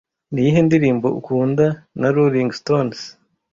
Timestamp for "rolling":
2.15-2.51